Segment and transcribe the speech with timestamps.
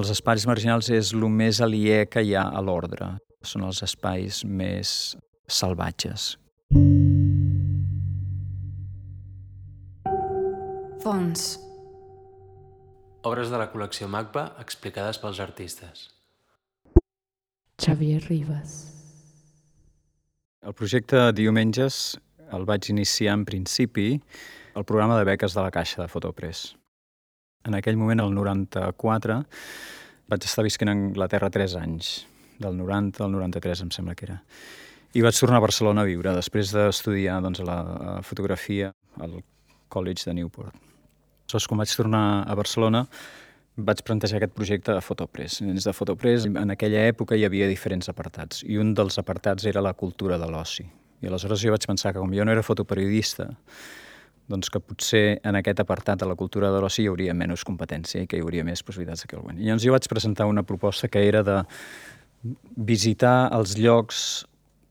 [0.00, 3.10] Els espais marginals és el més aliè que hi ha a l'ordre.
[3.44, 4.92] Són els espais més
[5.44, 6.38] salvatges.
[11.04, 11.44] Fons.
[13.28, 16.08] Obres de la col·lecció MACBA explicades pels artistes.
[17.84, 18.80] Xavier Ribas.
[20.64, 22.16] El projecte Diumenges
[22.56, 24.14] el vaig iniciar en principi
[24.72, 26.79] el programa de beques de la Caixa de Fotopress.
[27.68, 29.34] En aquell moment, el 94,
[30.32, 32.12] vaig estar visquent a Anglaterra 3 anys,
[32.60, 34.38] del 90 al 93, em sembla que era.
[35.12, 39.40] I vaig tornar a Barcelona a viure, després d'estudiar doncs, la fotografia al
[39.92, 40.72] College de Newport.
[41.50, 43.04] Aleshores, quan vaig tornar a Barcelona,
[43.76, 45.60] vaig plantejar aquest projecte de Fotopress.
[45.60, 49.82] Dins de Fotopress, en aquella època hi havia diferents apartats, i un dels apartats era
[49.84, 50.86] la cultura de l'oci.
[51.20, 53.50] I aleshores jo vaig pensar que com jo no era fotoperiodista,
[54.50, 58.24] doncs que potser en aquest apartat de la cultura de l'oci hi hauria menys competència
[58.24, 59.56] i que hi hauria més possibilitats que el.
[59.56, 61.62] I llavors jo vaig presentar una proposta que era de
[62.76, 64.46] visitar els llocs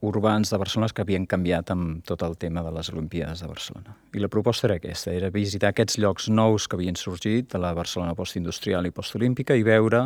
[0.06, 3.96] urbans de Barcelona que havien canviat amb tot el tema de les Olimpiades de Barcelona.
[4.16, 7.74] I la proposta era aquesta, era visitar aquests llocs nous que havien sorgit de la
[7.76, 10.06] Barcelona postindustrial i postolímpica i veure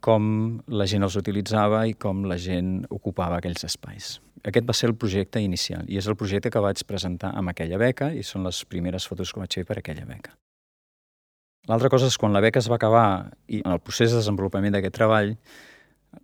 [0.00, 0.24] com
[0.68, 4.18] la gent els utilitzava i com la gent ocupava aquells espais.
[4.46, 7.80] Aquest va ser el projecte inicial i és el projecte que vaig presentar amb aquella
[7.80, 10.36] beca i són les primeres fotos que vaig fer per aquella beca.
[11.68, 13.08] L'altra cosa és quan la beca es va acabar
[13.48, 15.34] i en el procés de desenvolupament d'aquest treball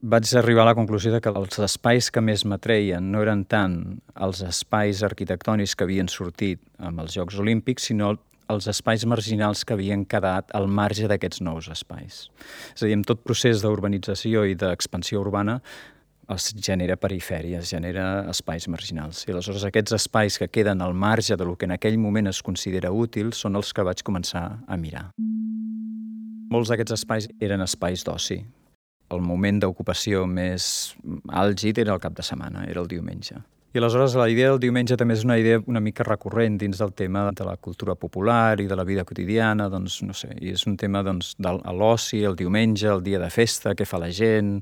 [0.00, 3.77] vaig arribar a la conclusió de que els espais que més m'atreien no eren tant
[4.27, 8.14] els espais arquitectònics que havien sortit amb els Jocs Olímpics, sinó
[8.53, 12.28] els espais marginals que havien quedat al marge d'aquests nous espais.
[12.75, 15.61] És a dir, en tot procés d'urbanització i d'expansió urbana
[16.33, 19.25] es genera perifèria, es genera espais marginals.
[19.27, 22.42] I aleshores aquests espais que queden al marge de lo que en aquell moment es
[22.42, 25.11] considera útil són els que vaig començar a mirar.
[26.53, 28.39] Molts d'aquests espais eren espais d'oci.
[29.12, 30.95] El moment d'ocupació més
[31.28, 33.37] àlgid era el cap de setmana, era el diumenge.
[33.75, 36.93] I aleshores la idea del diumenge també és una idea una mica recurrent dins del
[36.94, 40.62] tema de la cultura popular i de la vida quotidiana, doncs no sé, i és
[40.71, 44.60] un tema doncs, de l'oci, el diumenge, el dia de festa, què fa la gent,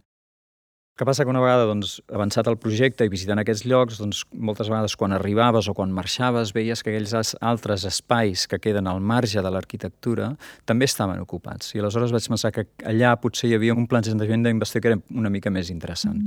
[0.97, 4.73] que passa que una vegada doncs, avançat el projecte i visitant aquests llocs, doncs, moltes
[4.73, 9.45] vegades quan arribaves o quan marxaves veies que aquells altres espais que queden al marge
[9.45, 10.31] de l'arquitectura
[10.65, 11.75] també estaven ocupats.
[11.77, 15.33] I aleshores vaig pensar que allà potser hi havia un plantejament d'investigació que era una
[15.33, 16.25] mica més interessant.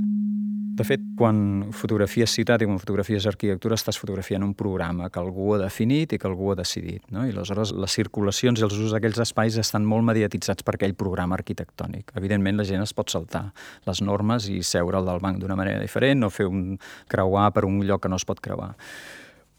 [0.76, 5.54] De fet, quan fotografies ciutat i quan fotografies arquitectura estàs fotografiant un programa que algú
[5.54, 7.06] ha definit i que algú ha decidit.
[7.14, 7.22] No?
[7.24, 11.38] I aleshores les circulacions i els usos d'aquells espais estan molt mediatitzats per aquell programa
[11.38, 12.12] arquitectònic.
[12.20, 13.46] Evidentment la gent es pot saltar
[13.88, 16.76] les normes i seure al del banc d'una manera diferent o fer un
[17.08, 18.74] creuar per un lloc que no es pot creuar.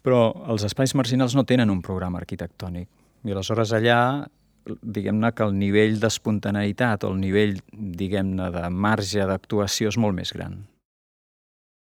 [0.05, 0.21] Però
[0.53, 2.93] els espais marginals no tenen un programa arquitectònic.
[3.25, 3.99] I aleshores allà
[4.85, 10.37] diguem-ne que el nivell d'espontaneïtat o el nivell, diguem-ne, de marge d'actuació és molt més
[10.37, 10.61] gran.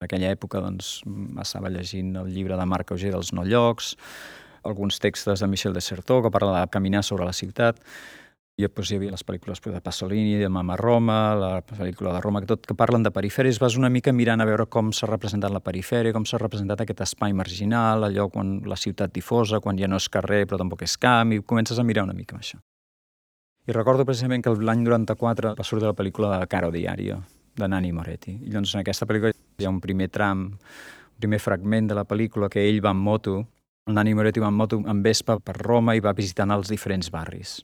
[0.01, 1.03] En aquella època doncs,
[1.43, 3.91] estava llegint el llibre de Marc Auger dels no llocs,
[4.65, 7.83] alguns textos de Michel de Certeau que parla de caminar sobre la ciutat,
[8.57, 12.41] i després hi havia les pel·lícules de Pasolini, de Mama Roma, la pel·lícula de Roma,
[12.41, 15.53] que tot que parlen de perifèries, vas una mica mirant a veure com s'ha representat
[15.53, 19.89] la perifèria, com s'ha representat aquest espai marginal, allò quan la ciutat difosa, quan ja
[19.89, 22.63] no és carrer però tampoc és camp, i comences a mirar una mica amb això.
[23.69, 27.21] I recordo precisament que l'any 94 va sortir la pel·lícula de Caro Diario,
[27.57, 28.37] de Nani Moretti.
[28.39, 32.07] I llavors en aquesta pel·lícula hi ha un primer tram, un primer fragment de la
[32.09, 33.41] pel·lícula que ell va en moto,
[33.87, 37.11] el Nani Moretti va en moto en Vespa per Roma i va visitant els diferents
[37.11, 37.61] barris.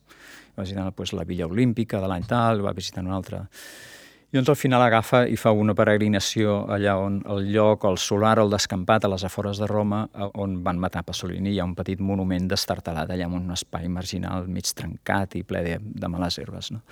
[0.56, 3.44] Va visitant pues, la Villa Olímpica de l'any tal, va visitant un altre
[4.32, 8.40] i doncs al final agafa i fa una peregrinació allà on el lloc, el solar
[8.42, 10.00] el descampat a les afores de Roma,
[10.34, 11.52] on van matar Pasolini.
[11.54, 15.62] Hi ha un petit monument destartalat allà en un espai marginal mig trencat i ple
[15.62, 16.72] de, de males herbes.
[16.74, 16.82] No?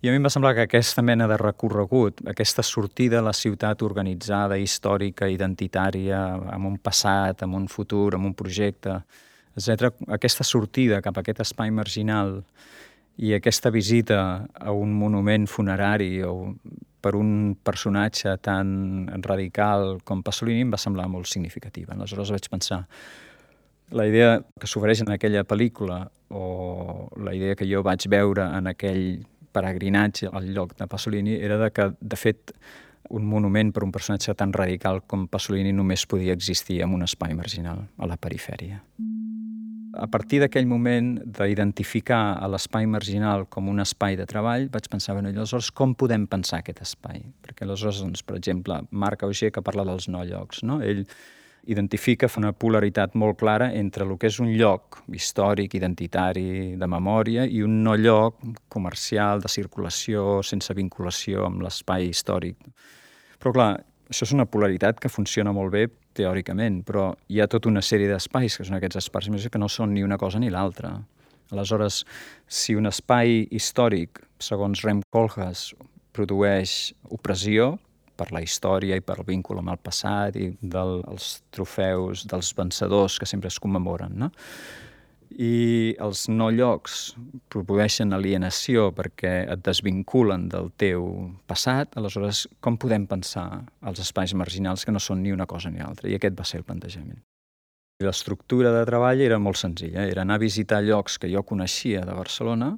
[0.00, 3.36] I a mi em va semblar que aquesta mena de recorregut, aquesta sortida a la
[3.36, 6.22] ciutat organitzada, històrica, identitària,
[6.56, 9.02] amb un passat, amb un futur, amb un projecte,
[9.52, 9.92] etc.
[10.08, 12.38] aquesta sortida cap a aquest espai marginal
[13.16, 16.54] i aquesta visita a un monument funerari o
[17.00, 21.94] per un personatge tan radical com Pasolini em va semblar molt significativa.
[21.94, 22.84] Aleshores vaig pensar,
[23.90, 28.70] la idea que s'ofereix en aquella pel·lícula o la idea que jo vaig veure en
[28.70, 32.54] aquell peregrinatge al lloc de Pasolini era de que, de fet,
[33.10, 37.34] un monument per un personatge tan radical com Pasolini només podia existir en un espai
[37.34, 38.84] marginal, a la perifèria.
[38.98, 39.29] Mm
[40.00, 45.28] a partir d'aquell moment d'identificar l'espai marginal com un espai de treball, vaig pensar, bueno,
[45.28, 47.20] aleshores com podem pensar aquest espai?
[47.44, 50.80] Perquè aleshores, doncs, per exemple, Marc Auger, que parla dels no llocs, no?
[50.80, 51.04] ell
[51.68, 57.44] identifica una polaritat molt clara entre el que és un lloc històric, identitari, de memòria,
[57.44, 58.40] i un no lloc
[58.72, 62.56] comercial, de circulació, sense vinculació amb l'espai històric.
[63.40, 63.70] Però clar,
[64.10, 65.86] això és una polaritat que funciona molt bé
[66.18, 69.94] teòricament, però hi ha tota una sèrie d'espais, que són aquests espais que no són
[69.94, 70.96] ni una cosa ni l'altra.
[71.50, 72.04] Aleshores,
[72.46, 75.70] si un espai històric, segons Rem Koolhaas,
[76.14, 77.76] produeix opressió,
[78.20, 83.16] per la història i per el vínculo amb el passat i dels trofeus dels vencedors
[83.18, 84.18] que sempre es commemoren.
[84.20, 84.28] No?
[85.30, 87.14] I els no llocs
[87.52, 91.06] produeixen alienació perquè et desvinculen del teu
[91.50, 95.80] passat, aleshores com podem pensar els espais marginals que no són ni una cosa ni
[95.80, 96.10] altra?
[96.10, 97.22] I aquest va ser el plantejament.
[98.00, 102.14] L'estructura de treball era molt senzilla, era anar a visitar llocs que jo coneixia de
[102.16, 102.72] Barcelona,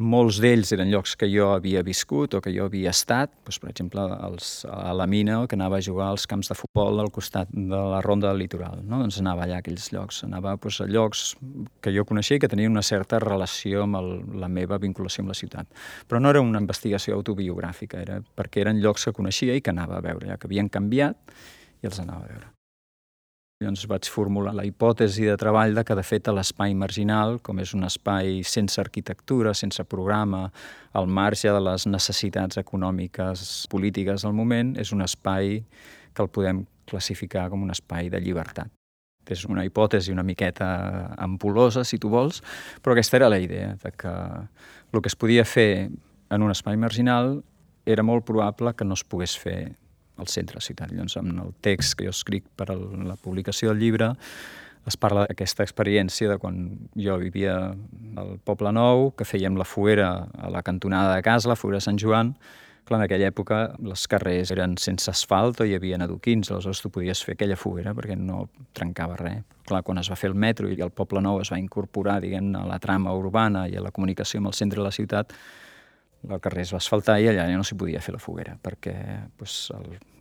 [0.00, 3.70] molts d'ells eren llocs que jo havia viscut o que jo havia estat, doncs, per
[3.70, 7.50] exemple, els, a la mina, que anava a jugar als camps de futbol al costat
[7.52, 8.80] de la ronda del litoral.
[8.82, 9.02] No?
[9.02, 11.24] Doncs anava allà a aquells llocs, anava doncs, a llocs
[11.84, 15.34] que jo coneixia i que tenien una certa relació amb el, la meva vinculació amb
[15.34, 15.68] la ciutat.
[16.08, 20.00] Però no era una investigació autobiogràfica, era perquè eren llocs que coneixia i que anava
[20.00, 21.36] a veure, ja que havien canviat
[21.82, 22.59] i els anava a veure.
[23.60, 27.74] Llavors vaig formular la hipòtesi de treball de que, de fet, l'espai marginal, com és
[27.76, 30.46] un espai sense arquitectura, sense programa,
[30.96, 36.62] al marge de les necessitats econòmiques, polítiques del moment, és un espai que el podem
[36.88, 38.72] classificar com un espai de llibertat.
[39.28, 40.70] És una hipòtesi una miqueta
[41.20, 42.40] ampulosa, si tu vols,
[42.80, 44.14] però aquesta era la idea, de que
[44.88, 45.90] el que es podia fer
[46.32, 47.42] en un espai marginal
[47.84, 49.76] era molt probable que no es pogués fer
[50.20, 50.94] al centre de la ciutat.
[50.94, 54.12] Llavors, en el text que jo escric per a la publicació del llibre,
[54.88, 56.62] es parla d'aquesta experiència de quan
[56.96, 57.56] jo vivia
[58.20, 61.88] al Poble Nou, que fèiem la foguera a la cantonada de casa, la foguera de
[61.88, 62.34] Sant Joan,
[62.90, 63.56] Clar, en aquella època
[63.86, 67.92] les carrers eren sense asfalt o hi havia adoquins, aleshores tu podies fer aquella foguera
[67.94, 69.44] perquè no trencava res.
[69.68, 72.48] Clar, quan es va fer el metro i el Poble Nou es va incorporar, diguem
[72.58, 75.36] a la trama urbana i a la comunicació amb el centre de la ciutat,
[76.28, 78.94] el carrer es va asfaltar i allà no s'hi podia fer la foguera perquè
[79.40, 79.70] pues,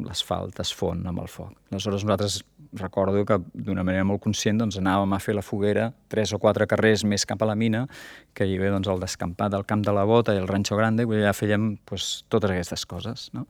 [0.06, 1.52] l'asfalt es fon amb el foc.
[1.72, 2.40] Aleshores nosaltres
[2.80, 6.68] recordo que d'una manera molt conscient doncs, anàvem a fer la foguera tres o quatre
[6.70, 7.86] carrers més cap a la mina
[8.34, 11.04] que hi havia doncs, el descampat del Camp de la Bota i el Rancho Grande
[11.04, 13.30] i allà fèiem pues, totes aquestes coses.
[13.34, 13.48] No?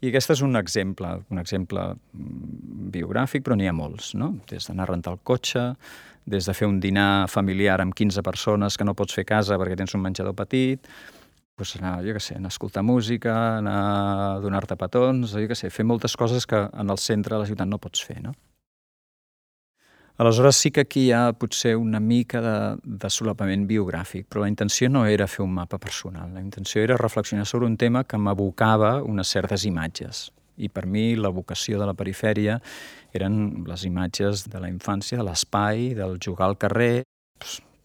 [0.00, 4.34] I aquest és un exemple, un exemple mm, biogràfic, però n'hi ha molts, no?
[4.50, 5.70] Des d'anar a rentar el cotxe,
[6.26, 9.78] des de fer un dinar familiar amb 15 persones que no pots fer casa perquè
[9.78, 10.90] tens un menjador petit,
[11.56, 15.56] pues anar, jo què sé, anar a escoltar música, anar a donar-te petons, jo què
[15.56, 18.34] sé, fer moltes coses que en el centre de la ciutat no pots fer, no?
[20.16, 24.48] Aleshores sí que aquí hi ha potser una mica de, de solapament biogràfic, però la
[24.48, 28.16] intenció no era fer un mapa personal, la intenció era reflexionar sobre un tema que
[28.16, 30.30] m'abocava unes certes imatges.
[30.56, 32.56] I per mi la vocació de la perifèria
[33.12, 37.04] eren les imatges de la infància, de l'espai, del jugar al carrer,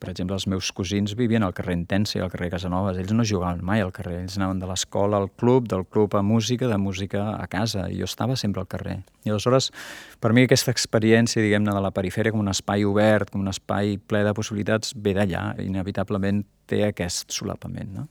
[0.02, 2.98] per exemple, els meus cosins vivien al carrer Intensa i al carrer Casanovas.
[2.98, 4.24] Ells no jugaven mai al carrer.
[4.24, 7.86] Ells anaven de l'escola al club, del club a música, de música a casa.
[7.86, 8.98] I jo estava sempre al carrer.
[9.28, 9.70] I aleshores,
[10.18, 14.00] per mi aquesta experiència, diguem-ne, de la perifèria com un espai obert, com un espai
[14.02, 15.52] ple de possibilitats, ve d'allà.
[15.62, 18.10] Inevitablement té aquest solapament, no?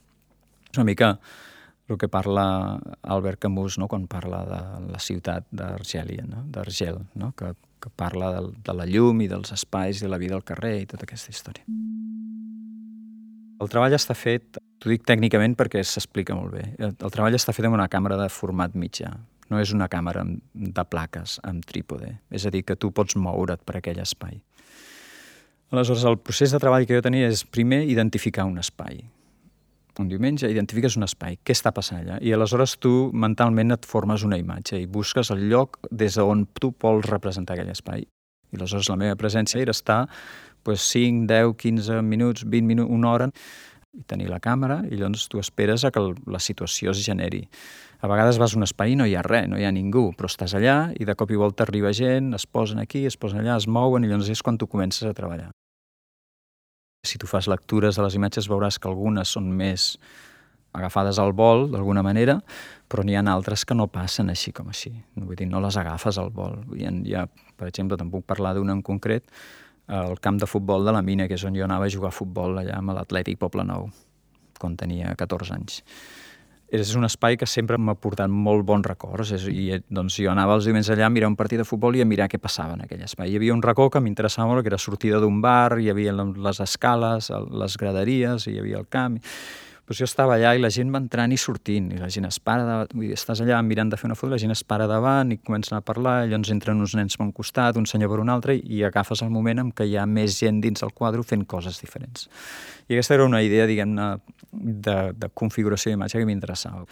[0.71, 1.17] És una mica
[1.91, 3.89] el que parla Albert Camus no?
[3.91, 6.45] quan parla de la ciutat d'Argèlia, no?
[6.51, 7.33] d'Argel, no?
[7.37, 10.75] que que parla de, de la llum i dels espais i la vida al carrer
[10.83, 11.65] i tota aquesta història.
[13.61, 17.69] El treball està fet, t'ho dic tècnicament perquè s'explica molt bé, el treball està fet
[17.69, 19.11] amb una càmera de format mitjà,
[19.51, 23.65] no és una càmera de plaques amb trípode, és a dir, que tu pots moure't
[23.67, 24.41] per aquell espai.
[25.71, 29.05] Aleshores, el procés de treball que jo tenia és primer identificar un espai,
[30.01, 32.19] un diumenge, identifiques un espai, què està passant allà?
[32.25, 36.73] I aleshores tu mentalment et formes una imatge i busques el lloc des d'on tu
[36.81, 38.07] vols representar aquell espai.
[38.51, 40.07] I aleshores la meva presència era estar
[40.63, 43.31] pues, 5, 10, 15 minuts, 20 minuts, una hora,
[43.93, 47.43] i tenir la càmera, i llavors tu esperes a que la situació es generi.
[48.01, 50.11] A vegades vas a un espai i no hi ha res, no hi ha ningú,
[50.17, 53.43] però estàs allà i de cop i volta arriba gent, es posen aquí, es posen
[53.43, 55.51] allà, es mouen, i llavors és quan tu comences a treballar.
[57.03, 59.95] Si tu fas lectures de les imatges veuràs que algunes són més
[60.77, 62.37] agafades al vol, d'alguna manera,
[62.91, 64.93] però n'hi ha altres que no passen així com així.
[65.17, 66.61] Vull dir, no les agafes al vol.
[66.77, 67.25] Hi ha, hi ha
[67.57, 69.25] per exemple, te'n puc parlar d'una en concret,
[69.91, 72.15] el camp de futbol de la Mina, que és on jo anava a jugar a
[72.15, 73.89] futbol allà amb l'Atlètic Poble Nou,
[74.61, 75.81] quan tenia 14 anys
[76.71, 80.55] és un espai que sempre m'ha portat molt bons records és, i doncs, jo anava
[80.59, 82.85] els diumenges allà a mirar un partit de futbol i a mirar què passava en
[82.87, 83.33] aquell espai.
[83.33, 86.63] Hi havia un racó que m'interessava molt, que era sortida d'un bar, hi havia les
[86.63, 89.19] escales, les graderies, hi havia el camp...
[89.91, 92.37] Doncs jo estava allà i la gent va entrant i sortint, i la gent es
[92.39, 94.85] para, de, vull dir, estàs allà mirant de fer una foto, la gent es para
[94.87, 98.13] davant i comencen a parlar, i llavors entren uns nens per un costat, un senyor
[98.13, 100.93] per un altre, i agafes el moment en què hi ha més gent dins el
[100.95, 102.29] quadre fent coses diferents.
[102.87, 104.07] I aquesta era una idea, diguem-ne,
[104.53, 106.85] de, de configuració d'imatge que m'interessava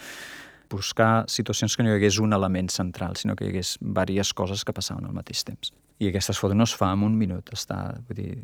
[0.69, 4.65] buscar situacions que no hi hagués un element central, sinó que hi hagués diverses coses
[4.67, 5.71] que passaven al mateix temps.
[6.03, 7.79] I aquestes fotos no es fa en un minut, està,
[8.11, 8.35] vull dir,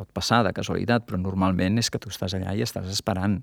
[0.00, 3.42] pot passar de casualitat, però normalment és que tu estàs allà i estàs esperant.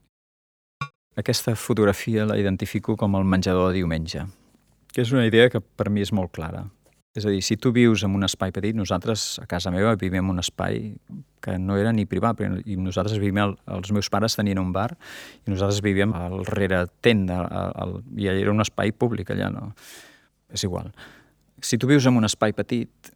[1.15, 4.25] Aquesta fotografia la identifico com el menjador de diumenge,
[4.91, 6.65] que és una idea que per mi és molt clara.
[7.15, 10.19] És a dir, si tu vius en un espai petit, nosaltres a casa meva vivim
[10.19, 10.97] en un espai
[11.39, 14.73] que no era ni privat, però i nosaltres vivim, el, els meus pares tenien un
[14.75, 14.89] bar
[15.45, 19.69] i nosaltres vivíem al rere tenda, al, al, i era un espai públic allà, no?
[20.51, 20.91] És igual.
[21.63, 23.13] Si tu vius en un espai petit,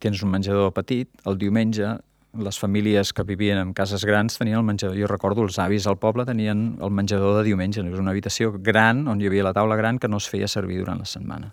[0.00, 1.98] tens un menjador petit, el diumenge
[2.42, 4.96] les famílies que vivien en cases grans tenien el menjador.
[4.98, 7.82] Jo recordo, els avis al poble tenien el menjador de diumenge.
[7.82, 10.80] És una habitació gran on hi havia la taula gran que no es feia servir
[10.82, 11.52] durant la setmana.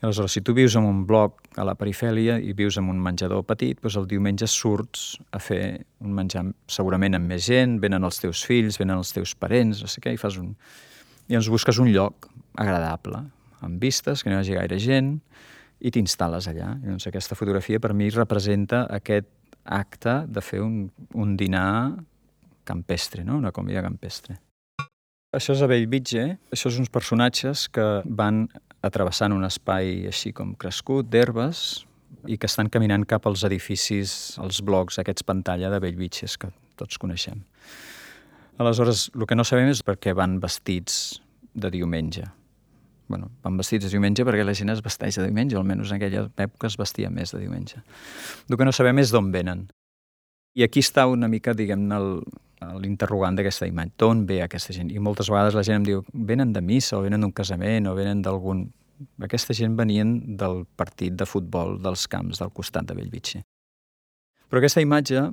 [0.00, 2.98] I aleshores, si tu vius en un bloc a la perifèria i vius en un
[3.00, 8.04] menjador petit, doncs el diumenge surts a fer un menjar segurament amb més gent, venen
[8.04, 10.52] els teus fills, venen els teus parents, no sé què, i fas un...
[11.30, 12.28] I ens busques un lloc
[12.60, 13.22] agradable,
[13.64, 15.14] amb vistes, que no hi hagi gaire gent,
[15.84, 16.74] i t'instal·les allà.
[16.82, 19.28] I doncs aquesta fotografia per mi representa aquest
[19.64, 21.94] acte de fer un, un dinar
[22.64, 23.38] campestre, no?
[23.40, 24.38] una comida campestre.
[25.34, 28.44] Això és a Bellvitge, això són uns personatges que van
[28.86, 31.84] atrevessant un espai així com crescut, d'herbes,
[32.30, 37.00] i que estan caminant cap als edificis, als blocs, aquests pantalla de Bellvitges que tots
[37.00, 37.42] coneixem.
[38.62, 41.18] Aleshores, el que no sabem és per què van vestits
[41.54, 42.28] de diumenge
[43.08, 46.26] bueno, van vestits de diumenge perquè la gent es vesteix de diumenge, almenys en aquella
[46.46, 47.82] època es vestia més de diumenge.
[48.48, 49.66] El que no sabem és d'on venen.
[50.54, 51.98] I aquí està una mica, diguem-ne,
[52.80, 53.96] l'interrogant d'aquesta imatge.
[54.00, 54.92] D'on ve aquesta gent?
[54.94, 57.94] I moltes vegades la gent em diu, venen de missa, o venen d'un casament, o
[57.98, 58.68] venen d'algun...
[59.26, 63.42] Aquesta gent venien del partit de futbol dels camps del costat de Bellvitge.
[64.48, 65.24] Però aquesta imatge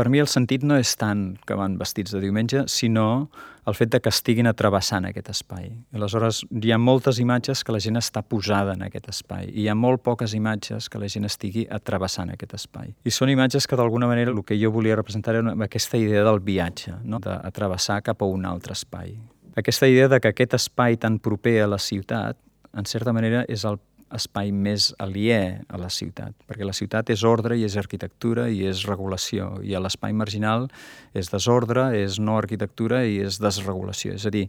[0.00, 3.28] per mi el sentit no és tant que van vestits de diumenge, sinó
[3.68, 5.66] el fet de que estiguin atrevessant aquest espai.
[5.92, 9.68] Aleshores, hi ha moltes imatges que la gent està posada en aquest espai i hi
[9.68, 12.94] ha molt poques imatges que la gent estigui atrevessant aquest espai.
[13.04, 16.40] I són imatges que d'alguna manera el que jo volia representar era aquesta idea del
[16.48, 17.20] viatge, no?
[17.20, 19.12] d'atrevessar cap a un altre espai.
[19.60, 22.40] Aquesta idea de que aquest espai tan proper a la ciutat,
[22.72, 23.76] en certa manera, és el
[24.14, 28.64] espai més aliè a la ciutat, perquè la ciutat és ordre i és arquitectura i
[28.68, 30.68] és regulació, i l'espai marginal
[31.14, 34.16] és desordre, és no arquitectura i és desregulació.
[34.18, 34.48] És a dir,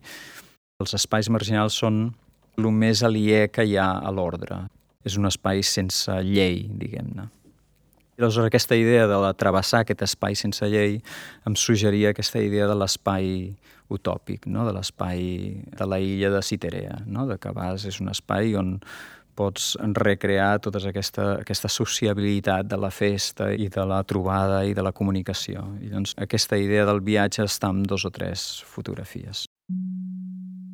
[0.82, 2.08] els espais marginals són
[2.58, 4.65] el més aliè que hi ha a l'ordre.
[5.06, 7.30] És un espai sense llei, diguem-ne.
[8.22, 11.00] Aleshores, aquesta idea de travessar aquest espai sense llei
[11.48, 13.32] em suggeria aquesta idea de l'espai
[13.91, 14.65] utòpic, no?
[14.68, 15.24] de l'espai
[15.77, 17.25] de la illa de Citerea, no?
[17.27, 18.75] de que vas, és un espai on
[19.41, 24.86] pots recrear tota aquesta, aquesta sociabilitat de la festa i de la trobada i de
[24.86, 25.65] la comunicació.
[25.81, 29.48] I doncs aquesta idea del viatge està en dos o tres fotografies.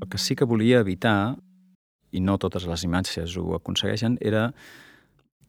[0.01, 1.37] El que sí que volia evitar,
[2.11, 4.51] i no totes les imatges ho aconsegueixen, era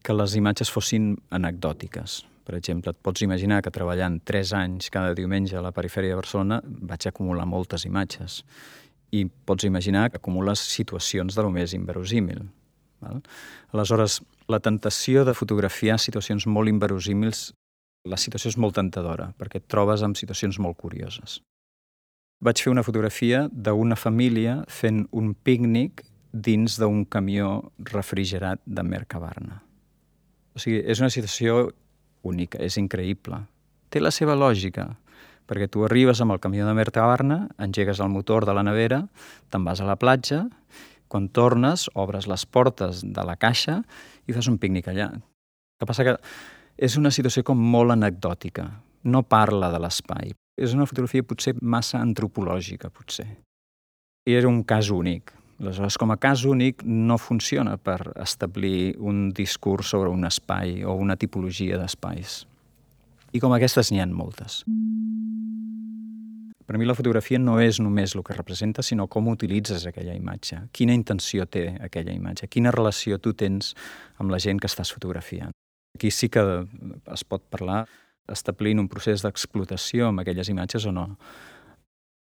[0.05, 2.23] que les imatges fossin anecdòtiques.
[2.49, 6.21] Per exemple, et pots imaginar que treballant tres anys cada diumenge a la perifèria de
[6.23, 8.43] Barcelona vaig acumular moltes imatges
[9.13, 12.47] i pots imaginar que acumules situacions de lo més inverosímil.
[13.05, 13.23] Val?
[13.73, 17.53] Aleshores, la tentació de fotografiar situacions molt inverosímils,
[18.09, 21.41] la situació és molt tentadora, perquè et trobes amb situacions molt curioses.
[22.41, 29.63] Vaig fer una fotografia d'una família fent un pícnic dins d'un camió refrigerat de Mercabarna.
[30.55, 31.73] O sigui, és una situació
[32.23, 33.41] única, és increïble.
[33.91, 34.87] Té la seva lògica,
[35.49, 39.03] perquè tu arribes amb el camió de Mercabarna, engegues el motor de la nevera,
[39.51, 40.45] te'n vas a la platja
[41.09, 43.81] quan tornes, obres les portes de la caixa
[44.29, 45.11] i fas un pícnic allà.
[45.17, 46.17] El que passa que
[46.79, 48.69] és una situació com molt anecdòtica.
[49.11, 50.33] No parla de l'espai.
[50.59, 53.29] És una fotografia potser massa antropològica, potser.
[54.27, 55.33] I era un cas únic.
[55.59, 60.95] Aleshores, com a cas únic, no funciona per establir un discurs sobre un espai o
[60.95, 62.45] una tipologia d'espais.
[63.35, 64.63] I com aquestes n'hi ha moltes.
[66.69, 70.59] Per mi la fotografia no és només el que representa, sinó com utilitzes aquella imatge,
[70.77, 73.71] quina intenció té aquella imatge, quina relació tu tens
[74.21, 75.55] amb la gent que estàs fotografiant.
[75.97, 76.45] Aquí sí que
[77.15, 77.87] es pot parlar
[78.29, 81.09] establint un procés d'explotació amb aquelles imatges o no.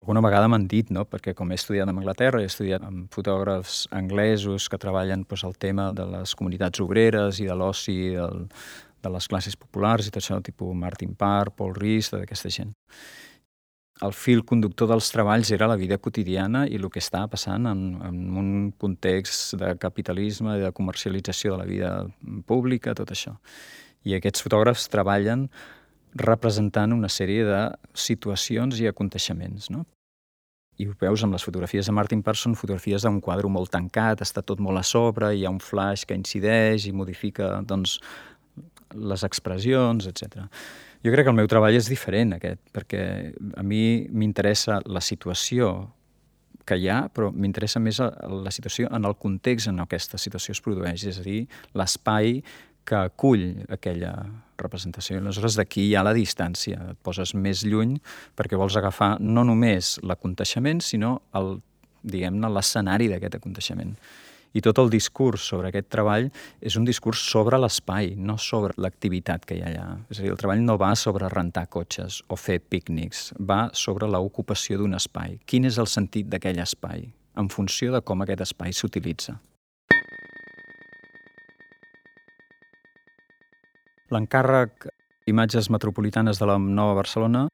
[0.01, 1.05] Alguna vegada m'han dit, no?
[1.05, 5.57] perquè com he estudiat a Anglaterra, he estudiat amb fotògrafs anglesos que treballen doncs, el
[5.62, 10.41] tema de les comunitats obreres i de l'oci de les classes populars i tot això,
[10.41, 12.74] tipus Martin Parr, Paul Rees, tota aquesta gent
[14.01, 17.84] el fil conductor dels treballs era la vida quotidiana i el que estava passant en,
[18.01, 18.50] en un
[18.81, 21.91] context de capitalisme de comercialització de la vida
[22.50, 23.36] pública, tot això.
[24.03, 25.48] I aquests fotògrafs treballen
[26.17, 27.62] representant una sèrie de
[27.93, 29.70] situacions i aconteixements.
[29.72, 29.86] No?
[30.81, 34.41] I ho veus amb les fotografies de Martin Persson, fotografies d'un quadre molt tancat, està
[34.41, 38.00] tot molt a sobre, hi ha un flash que incideix i modifica doncs,
[38.98, 40.48] les expressions, etc.
[41.01, 43.03] Jo crec que el meu treball és diferent, aquest, perquè
[43.58, 45.72] a mi m'interessa la situació
[46.67, 50.53] que hi ha, però m'interessa més la situació en el context en què aquesta situació
[50.53, 51.39] es produeix, és a dir,
[51.74, 52.41] l'espai
[52.86, 54.13] que acull aquella
[54.62, 55.17] representació.
[55.17, 57.98] I aleshores d'aquí hi ha la distància, et poses més lluny
[58.38, 61.55] perquè vols agafar no només l'aconteixement, sinó el,
[62.01, 63.96] diguem-ne, l'escenari d'aquest aconteixement.
[64.51, 66.27] I tot el discurs sobre aquest treball
[66.60, 69.86] és un discurs sobre l'espai, no sobre l'activitat que hi ha allà.
[70.12, 74.10] És a dir, el treball no va sobre rentar cotxes o fer pícnics, va sobre
[74.12, 75.39] l'ocupació d'un espai.
[75.48, 77.08] Quin és el sentit d'aquell espai,
[77.39, 79.38] en funció de com aquest espai s'utilitza.
[84.12, 84.89] L'encàrrec
[85.31, 87.46] Imatges Metropolitanes de la Nova Barcelona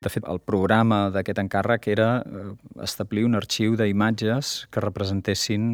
[0.00, 2.50] de fet, el programa d'aquest encàrrec era eh,
[2.84, 5.64] establir un arxiu d'imatges que representessin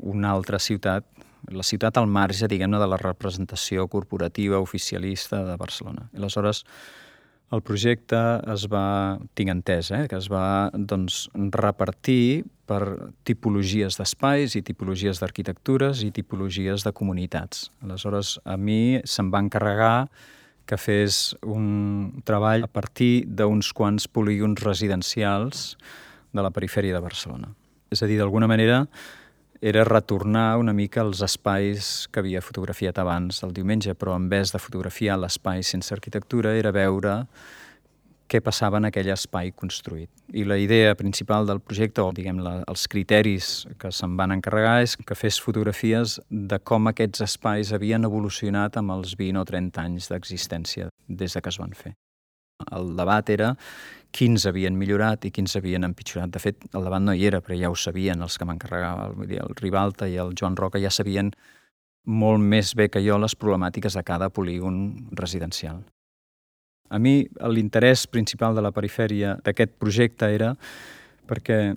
[0.00, 1.04] una altra ciutat,
[1.52, 6.08] la ciutat al marge, diguem-ne, de la representació corporativa oficialista de Barcelona.
[6.14, 6.62] I aleshores,
[7.52, 8.20] el projecte
[8.54, 8.86] es va,
[9.36, 11.26] tinc entès, eh, que es va doncs,
[11.60, 17.68] repartir per tipologies d'espais i tipologies d'arquitectures i tipologies de comunitats.
[17.84, 20.08] Aleshores, a mi se'm va encarregar
[20.66, 25.76] que fes un treball a partir d'uns quants polígons residencials
[26.34, 27.52] de la perifèria de Barcelona.
[27.90, 28.84] És a dir, d'alguna manera,
[29.60, 34.52] era retornar una mica als espais que havia fotografiat abans del diumenge, però en vez
[34.52, 37.22] de fotografiar l'espai sense arquitectura era veure
[38.28, 40.10] què passava en aquell espai construït.
[40.34, 44.80] I la idea principal del projecte, o diguem la, els criteris que se'n van encarregar,
[44.84, 49.86] és que fes fotografies de com aquests espais havien evolucionat amb els 20 o 30
[49.86, 51.94] anys d'existència des de que es van fer.
[52.72, 53.52] El debat era
[54.16, 56.30] quins havien millorat i quins havien empitjorat.
[56.32, 59.26] De fet, el debat no hi era, però ja ho sabien els que m'encarregaven.
[59.36, 61.32] El Ribalta i el Joan Roca ja sabien
[62.06, 65.84] molt més bé que jo les problemàtiques de cada polígon residencial.
[66.90, 70.52] A mi l'interès principal de la perifèria d'aquest projecte era
[71.26, 71.74] perquè,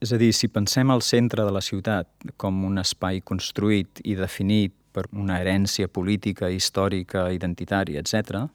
[0.00, 2.08] és a dir, si pensem al centre de la ciutat
[2.40, 8.46] com un espai construït i definit per una herència política, històrica, identitària, etc.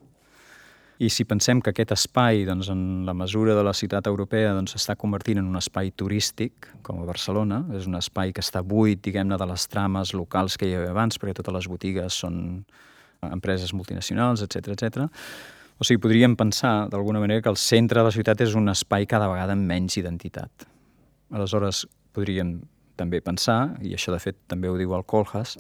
[1.02, 4.76] I si pensem que aquest espai, doncs, en la mesura de la ciutat europea, doncs,
[4.76, 9.02] s'està convertint en un espai turístic, com a Barcelona, és un espai que està buit,
[9.02, 12.38] diguem-ne, de les trames locals que hi havia abans, perquè totes les botigues són
[13.30, 15.08] empreses multinacionals, etc etc.
[15.78, 19.08] O sigui, podríem pensar, d'alguna manera, que el centre de la ciutat és un espai
[19.10, 20.68] cada vegada amb menys identitat.
[21.34, 22.60] Aleshores, podríem
[23.00, 25.58] també pensar, i això de fet també ho diu el Colhas,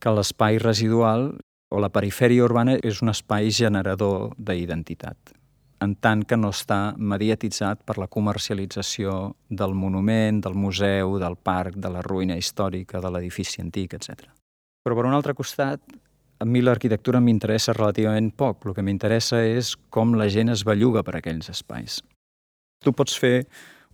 [0.00, 1.30] que l'espai residual
[1.72, 5.32] o la perifèria urbana és un espai generador d'identitat,
[5.80, 11.76] en tant que no està mediatitzat per la comercialització del monument, del museu, del parc,
[11.80, 14.28] de la ruïna històrica, de l'edifici antic, etc.
[14.84, 15.80] Però per un altre costat,
[16.38, 18.66] a mi l'arquitectura m'interessa relativament poc.
[18.66, 22.02] El que m'interessa és com la gent es belluga per aquells espais.
[22.84, 23.46] Tu pots fer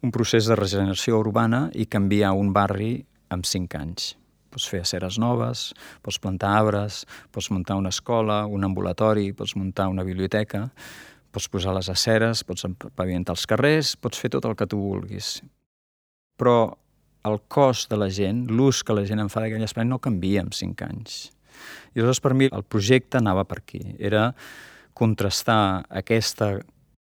[0.03, 2.97] un procés de regeneració urbana i canviar un barri
[3.31, 4.17] en cinc anys.
[4.53, 5.71] Pots fer aceres noves,
[6.05, 10.67] pots plantar arbres, pots muntar una escola, un ambulatori, pots muntar una biblioteca,
[11.33, 12.67] pots posar les aceres, pots
[12.99, 15.39] pavimentar els carrers, pots fer tot el que tu vulguis.
[16.37, 16.75] Però
[17.25, 20.43] el cost de la gent, l'ús que la gent en fa d'aquell espai no canvia
[20.43, 21.31] en cinc anys.
[21.95, 23.83] I aleshores per mi el projecte anava per aquí.
[23.99, 24.31] Era
[24.95, 26.57] contrastar aquesta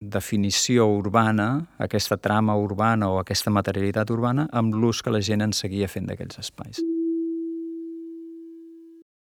[0.01, 5.53] definició urbana, aquesta trama urbana o aquesta materialitat urbana amb l'ús que la gent en
[5.53, 6.81] seguia fent d'aquells espais.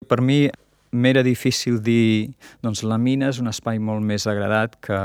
[0.08, 0.48] Per mi
[0.92, 2.32] m'era difícil dir
[2.64, 5.00] doncs la mina és un espai molt més agradat que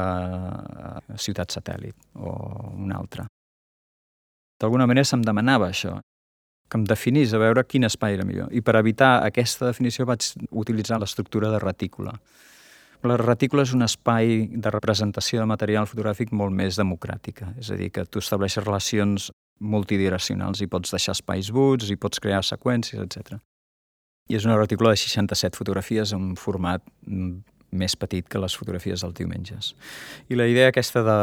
[1.18, 2.34] ciutat satèl·lit o
[2.74, 3.26] un altre.
[4.60, 5.98] D'alguna manera se'm demanava això
[6.68, 8.50] que em definís a veure quin espai era millor.
[8.50, 12.14] I per evitar aquesta definició vaig utilitzar l'estructura de retícula.
[13.06, 17.76] La retícula és un espai de representació de material fotogràfic molt més democràtica, és a
[17.78, 22.98] dir, que tu estableixes relacions multidireccionals i pots deixar espais buts i pots crear seqüències,
[23.04, 23.38] etc.
[24.26, 26.82] I és una retícula de 67 fotografies en format
[27.78, 29.72] més petit que les fotografies dels diumenges.
[30.28, 31.18] I la idea aquesta de,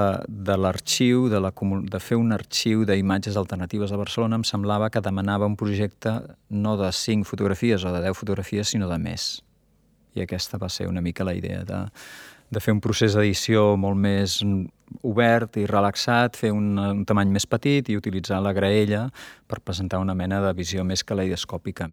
[0.49, 5.03] de l'arxiu, de, la, de fer un arxiu d'imatges alternatives a Barcelona, em semblava que
[5.03, 9.41] demanava un projecte no de 5 fotografies o de 10 fotografies, sinó de més.
[10.13, 11.81] I aquesta va ser una mica la idea de,
[12.53, 14.39] de fer un procés d'edició molt més
[15.01, 19.07] obert i relaxat, fer un, un tamany més petit i utilitzar la graella
[19.49, 21.89] per presentar una mena de visió més caleidoscòpica.